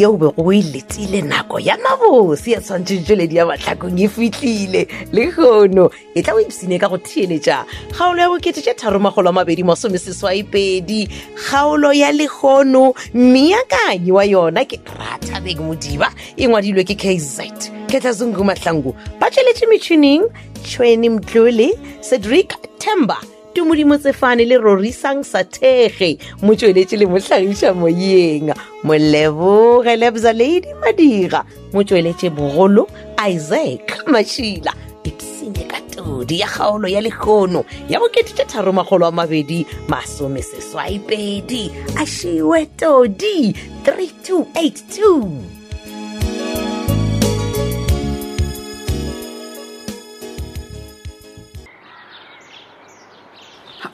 [0.00, 5.26] yeo be go iletsile nako ya mabosi ya tshwantse tsweledi ya matlhakong e fitlhile le
[5.32, 9.62] gono e tla o ipsine ka go thieletša kgaolo ya bokete tše tharomagolo a mabedi
[9.64, 11.08] masome seswaepedi
[11.48, 18.94] kgaolo ya legono mmeakanyi wa yona ke ratabeng modiba e ngwadilwe ke kazet ketlazungu matlhango
[19.20, 20.22] ba tsweletše metšhining
[20.64, 23.16] tšhweni mtlole cedric temba
[23.54, 28.52] tumodimotsefane le rorisang sa thege motsweletse le motlhagisa moyeng
[28.84, 31.42] moleboge lebza ladi madira
[31.72, 32.84] motsweletse bogolo
[33.30, 34.72] isaac mašila
[35.04, 42.06] ipsenye ka todi ya kgaolo ya lekgono ya bokeditše tharomagolo wa mabedi masome seswaipedi a
[42.06, 43.54] shiwe todi
[43.86, 45.59] 3282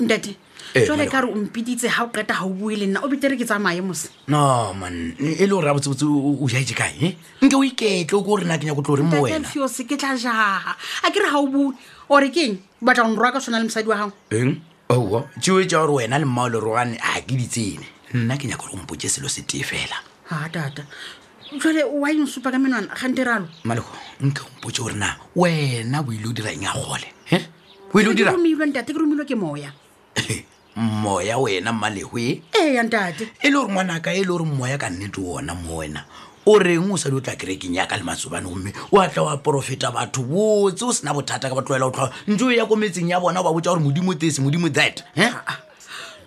[0.01, 0.37] ntate
[0.75, 3.09] eh, jale ka re o mpiditse ga o qeta ga o bue le nna o
[3.09, 7.13] betere ke tsamaye mose no man e, e le gore a botsebotse o jaetse kae
[7.41, 10.77] nke o iketle o ke o rena kenya ko tlo goreng mowenafios ke tla jaga
[10.77, 11.73] a ke re ga o bue
[12.13, 15.15] ore ke eng batla go nroa ka tshwana le mosadi wa gago eng owa oh,
[15.17, 15.29] oh.
[15.41, 18.77] tseo tsa gore wena le mmao le rogane ga ke ditsene nna ke nyaka gore
[18.77, 19.97] o mpotse selo se tee fela
[20.29, 20.85] a data
[21.57, 26.03] jale wa eng supa ka menwana gante ralo maleko nke o mpotse gore na wena
[26.05, 27.09] boile o dira eng a gole
[27.95, 29.73] o ile o dirmeilwe ntate ke romilwe ke moya
[30.77, 32.23] mmoya wena malehwe
[32.53, 32.65] eh?
[32.65, 36.05] eya ntate e le gore ngwanaka e le gore mmoya ka nnete ona mo wena
[36.47, 39.91] o reng o sadi o tla kerekeng yaka le matsobane gomme o atla wa porofeta
[39.91, 43.21] batho botse o sena bothata ka batloela o tlhoa nje o ya ko metseng ya
[43.21, 45.29] bona o ba botsa gore modimo tese modimo that eh?
[45.35, 45.61] Ah, ah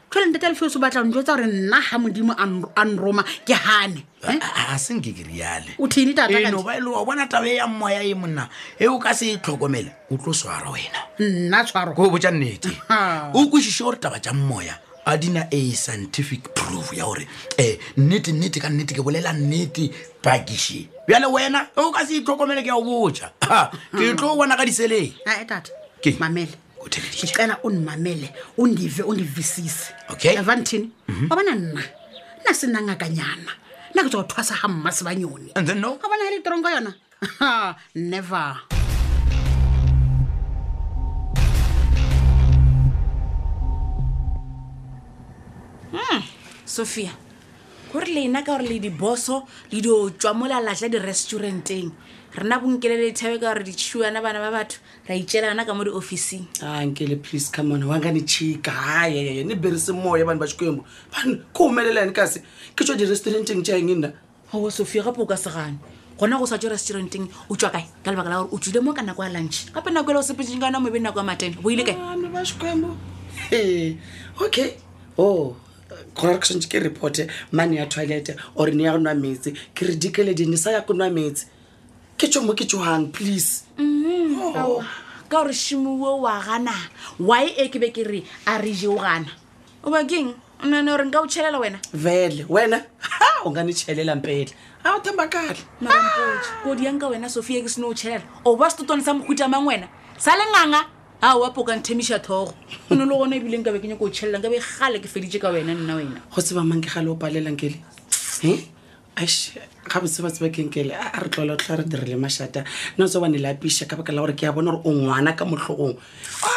[0.10, 4.04] tlhole ntata lefeo se batla njo tsa gore nna ga modimo a nroma ke gane
[4.28, 4.40] eh?
[4.74, 8.98] a senkekeriale otheneno ba e le wa bona tabe ya mmoya e monna e o
[9.00, 12.70] ka se e tlhokomele o tlo swara wena nna tshwaro ko boja nnete
[13.34, 17.24] o kwešiše gore taba tja mmoya a dina a scientific proof ya gore
[17.58, 19.92] um eh, nnete nnete ka nnete ke bolela nnete
[20.26, 23.30] pakiše bjale wena o ka se itlhokomele ke ya o boja
[23.98, 25.14] ke tlo o bona ka diseleng
[26.20, 31.28] mamele ndicela undimamele undive undivisise okay ava ndithini mhm.
[31.32, 31.84] abana na
[32.46, 33.52] nasinangakanyana
[33.96, 38.58] nakuzawuthwasa hamma sibanyoni and then no abana eli tronko yona never
[45.94, 46.22] Mm.
[46.66, 47.10] sophia
[47.92, 49.42] go ri le ena ka gore le diboso
[49.72, 51.90] le dio tswa molalatla di-restauranteng
[52.36, 54.78] rena bonkeleletheo ka gore ditšhiwana bana ba batho
[55.10, 59.10] ra itselana ka mo diofficing a ah, nkele please comon wankane chika aaa
[59.44, 62.44] ne berese moya bane ba sikwembo ban ko omelelane kase
[62.78, 64.10] ke tswa di-restauranteng tšaeng nna
[64.54, 65.80] owa sophia gape o ka segane
[66.22, 68.94] gona go sa tswa restauranteng o tswa kae ka lebaka la gore o tswile mo
[68.94, 71.58] ka nako ya lunch gape nako ele go sepeteng ka ona mobe nako ya matene
[71.62, 72.94] boile kae ah, ba sikwembo
[74.46, 74.78] okay
[75.18, 75.56] o oh,
[76.14, 79.90] gore ke swantse ke reporte mane ya toilete or ne ya go nwa metsi ke
[79.90, 81.58] re dikeledi ne sa ya go nwa metsi
[82.20, 84.52] ke tso mo ke tsogang please mm-hmm.
[84.52, 84.52] oh.
[84.52, 84.64] ka
[85.48, 86.76] gore simuo wa gana
[87.16, 89.32] why e ke be ke re a re jeogana
[89.88, 90.36] obakeng
[90.68, 92.84] nane gore nka o tšhelela wena vele wena
[93.48, 94.52] o nka ne tšhelela mpele
[94.84, 95.56] a o thamba kale
[96.68, 99.88] kodi yanka wena sophia ke seno o tšhelela o ba setotone sa mokhuta mang wena
[100.20, 100.84] sa lenganga
[101.24, 102.52] a o apo kanthemisa thogo
[102.92, 105.08] o ne le gona ebileng ka be kenya ko o tšhelelang ka be gale ke
[105.08, 107.80] fedite ka wena nna wena go tseba mang ke gale o palelang kele
[109.90, 112.64] ga botsebatse ba kenkele a re tlolotlha re dirile mashata
[112.98, 115.44] nna tse bane leapiša ka baka la gore ke a bona gore o ngwana ka
[115.46, 115.98] motlhogong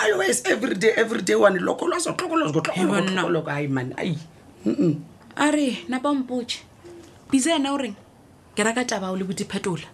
[0.03, 4.15] always everyday everyday one lokoloso tlokolosotlokoloko ai man ai
[5.37, 6.62] a re napampoe
[7.31, 7.97] bisa yena goreng
[8.55, 9.89] ke raka taba o le bodiphetola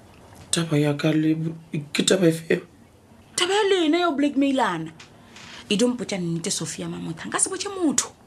[0.53, 1.09] taba yaka
[1.95, 2.61] ke taba efeo
[3.39, 4.93] taba ya lena ya o blackmailana
[5.73, 8.18] e dompotsa nnete sophia mamotha nka se botse motho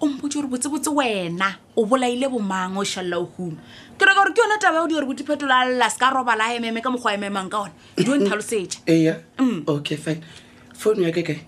[0.00, 3.56] o mpotse gore botsebotse wena o bolaile bomang o shalela o humo
[3.98, 6.10] ke reka gore ke yone taba ya o di gore botiphetolo a lela se ka
[6.10, 9.64] roba la ememe ka mokgwa ememang ka one e dio nthalosetsa ee mm.
[9.68, 10.20] okay fine
[10.74, 11.38] phone ya kekae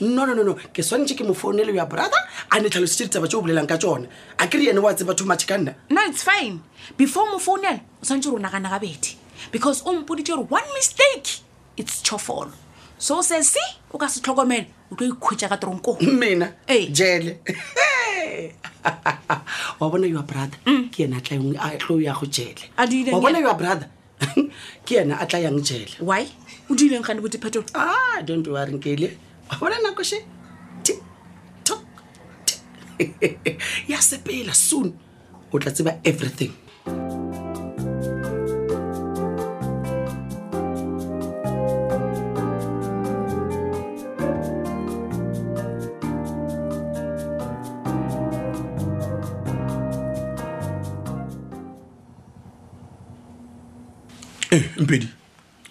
[0.00, 3.68] nonnono ke swanetse ke mofone le ya brother a ne tlhalositse ditsaba tse o bolelang
[3.68, 4.08] ka tsone
[4.38, 6.58] a kry ene wa tse batho mache ka nna no it's fine
[6.98, 9.14] before mofounela o swanetse gore o nagana gabedi
[9.52, 11.46] because o mpoditse gore one mistake
[11.76, 12.50] it's chofolo
[13.00, 13.58] so se se
[13.92, 16.86] o ka se tlhokomela o tlo ikhwetsa ka tronko mina hey.
[16.92, 17.40] jele
[19.80, 20.90] wa bona yo brother mm.
[20.90, 22.68] ke yena tla yong a tlo ya go jele
[23.12, 23.88] wa bona yo brother
[24.84, 26.28] ke yena a tla yang jele why
[26.68, 29.16] o di leng gane botepheto ah don't worry nkele
[29.50, 30.20] wa bona nako she
[33.90, 34.92] ya sepela soon
[35.52, 36.52] o tla tseba everything
[54.52, 55.08] ee mpedi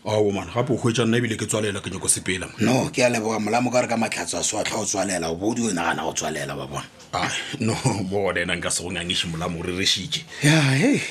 [0.06, 2.90] ao ah, oh, man gape o hwetsa nna ebile ke tswalela ke nyako sepela no
[2.90, 5.70] ke a leboga molamo ka re ka matlhatso a sewatlha o tswalela o bodi o
[5.70, 7.30] e nagana go tswalela ba bona ah,
[7.60, 7.76] no
[8.10, 11.02] bone ena nka se go ngangiše molamo o rerešitše ya e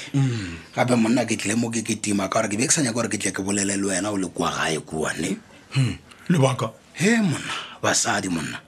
[0.77, 2.95] gape monna ke tlile mo ke ke tima ka gore ke be ke sa nyaka
[2.97, 5.37] gore ke tle ke bolele le wena o le kua gae kuane
[5.77, 5.95] hmm,
[6.33, 8.59] lebaka e monna basadi monna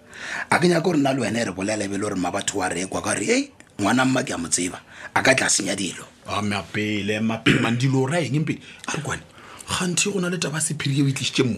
[0.51, 2.69] a ke nyaka gore nna le wena e re bolele ebe le gore batho wa
[2.69, 3.51] rekwa ka gore ei
[3.81, 4.79] ngwana mma ke a mo tseba
[5.17, 9.25] a ka tlase ya dilo amapele mapemang dilo o ra eng pele a re kwane
[9.67, 11.57] ganthi go na le taba sephiri e o itlisitse e mo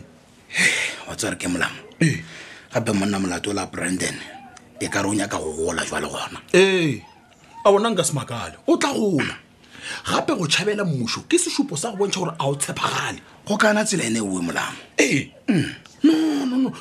[1.10, 1.80] wa tsa re ke molamo
[2.72, 4.14] gape monna molato o la brandon
[4.80, 7.02] e ka re o nyaka go gola jwa le gona ee
[7.64, 9.34] a bona nka semakale o tla gola
[10.06, 13.82] gape go tšhabela mmušo ke sesupo sa go bontšha gore a o tshepagale go kana
[13.84, 15.81] tsela e ne oe molamo ee mm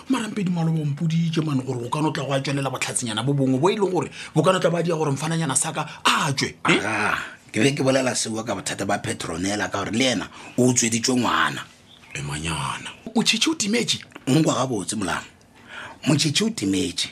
[0.10, 3.70] marampedi malo bompodije mane gore go kano tla go a tswelela botlhatsenyana bo bongwe bo
[3.72, 6.80] e leng gore bo kano tla ba dia gore mfananyana sa ka a tswe eh?
[7.52, 10.28] ke be ke bolela sewa ka bothata ba petronela ka gore le ena
[10.58, 11.62] o tsweditswe ngwana
[12.14, 15.28] e manyana motšhiche o timetše nkwa ga botse molamo
[16.08, 17.10] motšhiche o timetše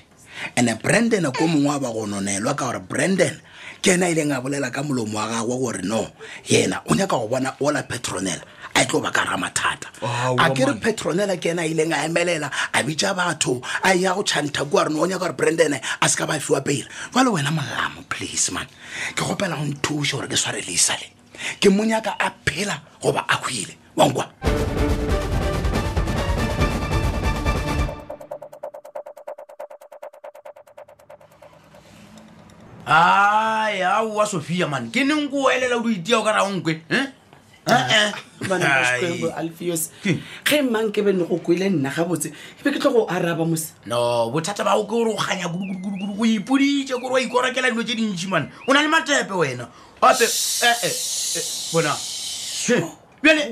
[0.56, 3.36] and-e brandon ko mongwe a ba go nonelwa ka gore brandon
[3.82, 6.08] ke ena e leng a bolela ka molomo wa gagwe gore no
[6.48, 8.44] yena o nyaka go bona ola petronela
[8.80, 9.88] a e tlo ba ka ra mathata
[10.40, 14.14] a ke re petronela ke ena a ileng a emelela a bitsa batho a ya
[14.16, 16.88] go chanta kua re ne o nyaka gore brandene a se ka ba fiwa pele
[17.14, 18.64] jalo wena molamo please man
[19.16, 21.08] ke gopela go nthuse gore ke tshware leisale
[21.60, 24.26] ke monyaka a phela goba a hwile wankwa
[32.88, 37.08] ai aowa sophia man ke neng o elela o itia o ka raonkwe eh?
[37.72, 38.12] Ah.
[40.46, 42.32] ge mmankebe ne go kwele nna gabotse
[42.62, 46.26] ebe ke tlo go araba mose no bothata bago ke gore go kganya kudukudukudu o
[46.26, 49.68] ipodite kore wa ikorakela dilo tse dintši mane o na le matepe wena
[50.02, 50.26] ape
[51.74, 51.94] bona
[53.22, 53.44] bjale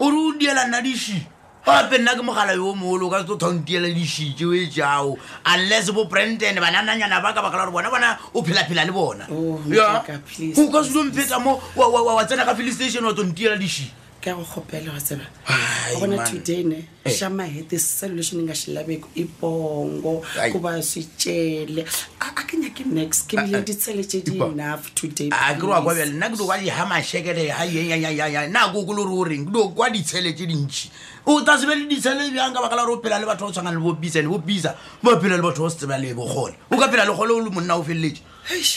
[0.00, 1.35] ore o diela nna dišia
[1.66, 6.04] orape nna ke mogala yo moolo o ka thontiela dišitse o e jao unless bo
[6.04, 10.22] branden banananyana baka baka la gore bona bona o phela-phela le bona oh, o ka
[10.30, 10.52] se
[10.92, 13.90] tlomphetsa mo wa tsena ka fili station wa thontiela diši
[14.22, 15.24] ke go gopela go tseba
[15.98, 17.10] gona today ne eh.
[17.10, 20.22] sa mahete seseloleswene nga xilaveko i pongo
[20.52, 21.82] ku va swi cele
[22.22, 26.14] a ke nyake next ke bile eh, eh, ditseletse di enough today ke rowa kwabele
[26.14, 29.90] nna ke lo kwa dihamashekele ha nako ku le ore o reng ke lo kwa
[29.90, 30.90] ditshele tse dintši
[31.26, 33.52] o tsa sebe le disele bjanka baka la gore o phela le batho ba o
[33.52, 35.98] tshwana le bo bisa ande bo bisa ba phela le batho ba o se tseba
[35.98, 38.22] le bogole o ka phela le gole o le monna o feleletse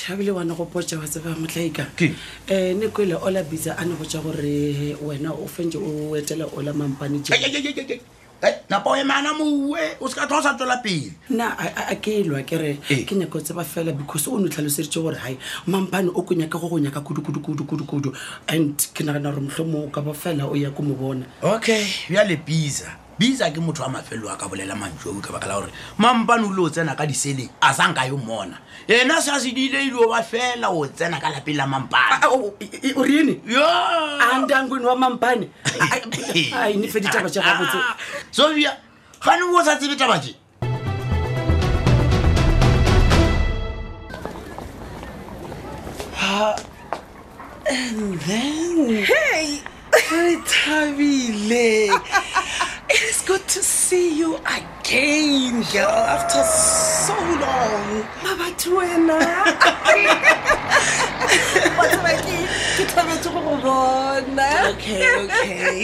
[0.10, 2.16] abile wana go boja wa tseba motlaika um
[2.50, 6.46] eh, ne ko ele ola bisa a ne boja gore wena o fentse o etela
[6.57, 7.22] ola mampane
[8.41, 11.47] Eh, napa o emana moue o seka tlogo sa tswela pele nna
[11.91, 13.03] a ke lwa kere eh.
[13.03, 15.36] ke nyaka o tseba fela because o ne o tlhaloseditse gore hai
[15.68, 18.13] mampane o ko nyaka go go nyaka kudu
[18.47, 21.83] and ke nagana gore motlho mo ka ba fela o ya ko mo bona okay
[22.07, 25.75] bjale pisa bisa ke motho wa mafelelo a ka bolela mantsoo ka baka la gore
[26.00, 28.56] mampane o ile o tsena ka diseleng a sa nka yo mona
[28.88, 32.24] ena sa se dile ilo ba fela o tsena ka lapeng la mampane
[34.31, 35.52] andangwen wa mampane
[38.31, 38.71] sofia
[39.19, 40.40] gane o sa tsebe tabae
[47.68, 49.59] and then hey
[50.07, 51.92] ai tabile
[52.92, 58.02] It is good to see you again, girl, after so long.
[58.26, 59.22] Baba Twena.
[64.74, 65.78] Okay, okay.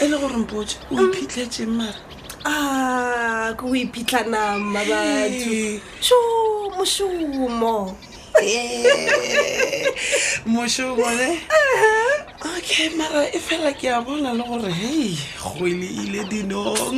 [0.00, 1.10] Ele gore mpotse o mm.
[1.12, 1.94] iphitletse mara.
[2.44, 5.26] Ah, go iphitlana mara.
[6.00, 7.96] Sho, mushumo.
[8.40, 9.88] Eh.
[10.46, 11.34] Mushumo ne?
[11.34, 16.88] Eh okay mara e fela ke a bona le gore hei go eleile e dinongso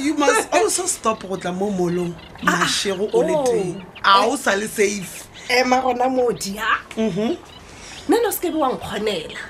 [0.00, 2.14] you must also stop go tla mo molong
[2.46, 3.44] ah, mashego o le oh.
[3.44, 8.16] teng a o sa le safe ema gona modi a nane mm-hmm.
[8.26, 9.40] o seke be wa nkgonela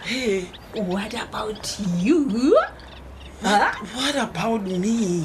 [0.88, 2.56] what about you
[3.42, 5.24] what about me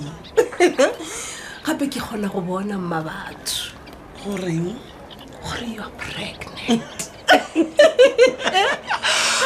[1.65, 3.72] gape ke kgona go bona mma batho
[4.25, 4.75] goreng
[5.43, 7.10] gore youare pregnant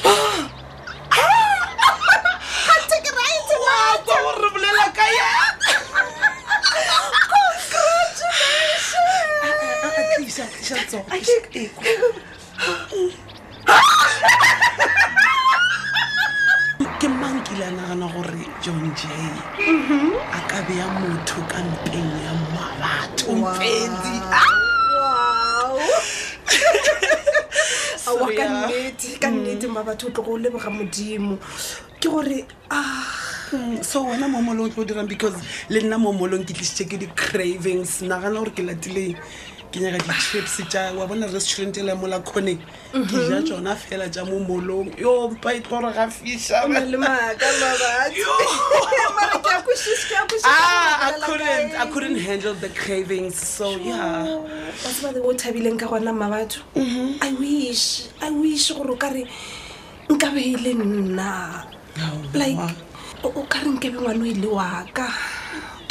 [10.39, 11.03] Congratulations!
[11.03, 11.05] Congratulations!
[11.11, 13.15] I think
[16.99, 19.23] ke mankile a nagana gore john jay
[19.63, 20.19] mhm.
[20.19, 24.21] a ka beya motho ka mpeng ya mabatho fedi
[29.19, 29.73] kannete mm.
[29.73, 31.37] mabatho o tlogo o leboga modimo
[31.99, 33.05] ke gore a ah.
[33.53, 35.35] mm, so wena mo molong tlo o dirang because
[35.71, 39.15] le nna mo molong ke tlisitse ke di-cravings nagana gore ke latileng
[39.71, 42.53] ke nyaka di-chips ta wa bona restaurant e lemola kgone
[43.09, 43.45] ke ja mhm.
[43.45, 46.65] tsona fela ja mo molong yo mpa e tloroga fisaa
[50.49, 57.07] ah, couldn't handle the cravings so yeabatsebae o thabileng ka gona mma batho mhm.
[57.21, 57.85] i wish
[58.27, 59.23] i wish gore o kare
[60.13, 61.33] nka beile e nna
[62.09, 62.65] oh, like
[63.21, 65.07] o kare nkebe ngwana o ile waka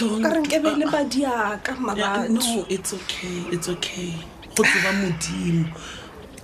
[0.06, 1.72] karenkebele badiaka
[4.54, 5.68] go tseba modimo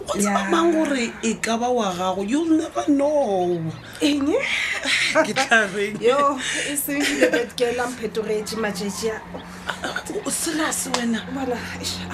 [0.06, 5.94] go tseba mang gore e ka ba wa gago youll never know engeeampetoree
[8.56, 8.90] maea
[10.40, 11.20] sela se wena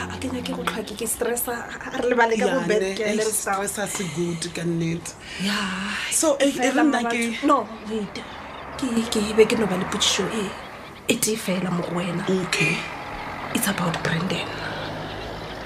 [0.00, 1.62] a kenya ke go tlhoke ke stress re
[2.10, 5.12] lebalekaboetstressa se good ka nnete
[6.12, 8.20] so e, e re nna ke no wait
[9.12, 10.50] ke be ke no ba le potsišo ee
[11.10, 12.74] e tee fela mo go wena okay
[13.54, 14.46] it's about brandon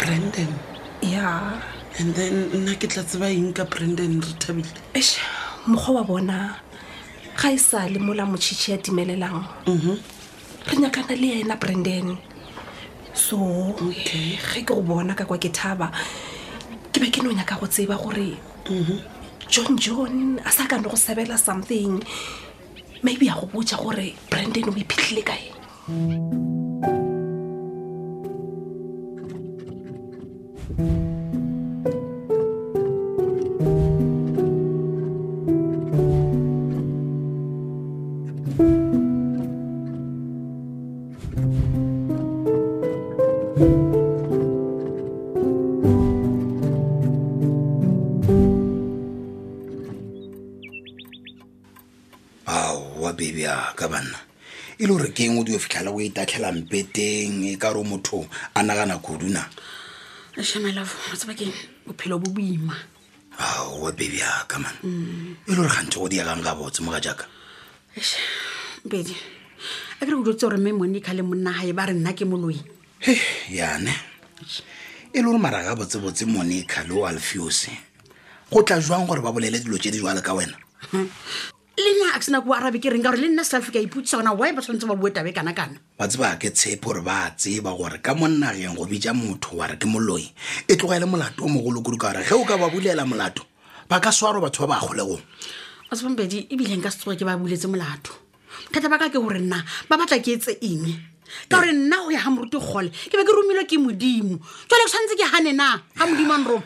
[0.01, 0.51] brandon
[1.05, 1.61] yeah.
[2.01, 5.19] and then nna ke tla tseba eng ka brandon re thabile eš
[5.69, 6.39] mokgwa wa bona
[7.37, 9.97] ga e sa le mola motšhitšhi ya timelelang mm-hmm.
[10.67, 12.17] re nyakana le ena brandon
[13.13, 13.37] so
[13.85, 14.41] okay.
[14.41, 15.93] ge ke go bona ka kwa ke thaba
[16.93, 18.33] ke be ke no nyaka go tseba gore
[18.73, 18.97] mm-hmm.
[19.49, 22.01] john john a sa kane go sebela something
[23.05, 25.53] maybe ya go botsa gore brandon o iphitlhile ka ene
[30.77, 31.14] thank you
[56.07, 59.43] itatlhelang peteng e kare motho a nagana koduna
[61.87, 62.77] bophelo bo boima
[63.39, 65.37] aowa bebi a kamane mm.
[65.47, 67.25] e le gore gantse go diegang ga botse mo ga jaaka
[68.85, 69.17] bedi
[70.01, 72.57] a kere go dutse gore mme monica e le monnagae ba re nna ke moloi
[73.05, 73.13] he
[73.51, 73.91] yane
[75.13, 77.71] e le gore mara ga botsebotse monica e le o alfeose
[78.53, 80.57] go tla jwang gore ba bolele dilo tse di jwa le ka wena
[81.83, 84.17] le nna a sena ko arabe ke reng ka gore le nna selfi ka iputisa
[84.21, 87.99] gona wy ba tshwanetse ba buetabe kana-kana ba tseba ke tshepo gore ba tseba gore
[87.99, 90.23] ka monnageng go bija motho wa re ke moloi
[90.71, 93.43] e tloga e le molato o mogolokodu ka gore ge o ka ba bulela molato
[93.91, 95.19] ba ka swaro batho ba ba kgolegong
[95.91, 98.15] ba tsebampedi ebileng ka setsoge ke ba buletse molato
[98.71, 99.59] kgetha ba ka ke gore nna
[99.91, 100.87] ba batla ke etse eng
[101.51, 104.39] ka gore nna go ya ga moruti kgole ke be ke romilwe ke modimo
[104.71, 106.65] jale ke tshwanetse ke gane na ga modimo a nroma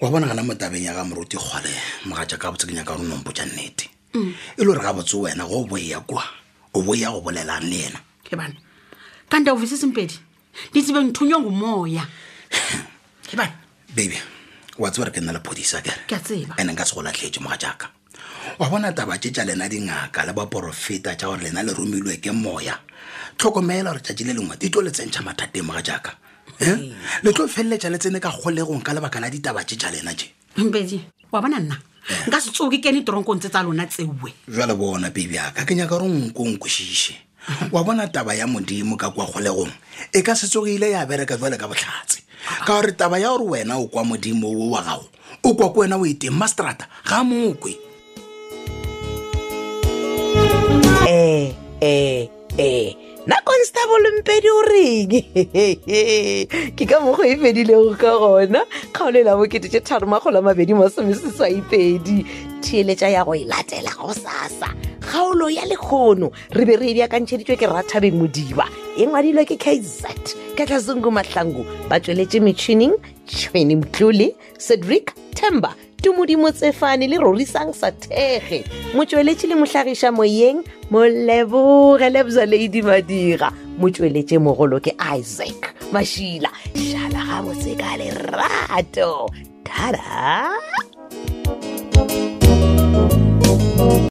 [0.00, 1.72] wa bona gana mo tabeng ya ga moruti kgole
[2.04, 4.28] mogaja ka botse ke nyaka gore nompo ja nnete mm.
[4.58, 6.22] e le gore ga botse wena go o boya kwa
[6.74, 8.56] o boya go bolelang le ena ke bane
[9.28, 10.14] kanta ofise sempedi
[10.72, 12.04] ditsebeng thunyo go moya
[13.24, 13.52] ke bane
[13.96, 14.20] babe
[14.76, 16.04] wa tsewa re ke nna le podisa kere
[16.60, 17.88] and nka se go latlhetse moga jaka
[18.60, 22.30] wa bona taba te tja lena dingaka le baporofeta tja gore lena le romilwe ke
[22.32, 22.78] moya
[23.38, 26.12] tlhokomela gore tjatsi le lengwe di tlo letsentšha mathateng moga jaka
[26.62, 26.70] Eh?
[26.70, 26.92] Eh.
[27.22, 30.26] le tlo feleletsa le tsene ka golegong ka lebaka la ditaba je ja lena je
[30.56, 31.00] mpedi
[31.32, 31.74] wa bona nna
[32.08, 32.26] eh.
[32.28, 35.98] nka se tsoke kene toronkong tse tsa lona tseuwe jwale bona pebi aka ke nyaka
[35.98, 37.14] ronkonkosiše
[37.74, 39.72] wa bona taba ya modimo ka kwa golegong
[40.14, 42.22] e ka se tsogile ya bereka jwale ka botlhatse
[42.64, 45.08] ka gore taba ya gore wena o kwa modimo o wa gago
[45.42, 47.74] o kwa ko wena o eteng masterata ga mokwe
[51.10, 55.12] um eh, um eh, um eh na constable mpedi o reng
[56.76, 62.26] ke ka mokgo e fedilego ka gona kgaolo ela boketee tharomagola mabedi masomeseswaipedi
[62.66, 67.56] theletša ya go e latela go sasa kgaolo ya lekgono re be re e diakantšheditswe
[67.62, 68.66] ke rathabeng modiba
[68.98, 72.98] e ngwadilwe ke kaizet ka tlasungu matlhangu ba tsweletše metšhining
[73.30, 78.60] tšhweni mtlole cedric temba tumodimo tsefane le rorisang sa thege
[78.98, 80.58] motsweletši le mohlagiša moyeng
[80.90, 83.48] moleboge lebza ladi madira
[83.80, 85.62] motsweletše mogolo ke isaac
[85.94, 86.50] mašila
[86.82, 89.30] šala gabotse ka lerato
[89.66, 90.50] tada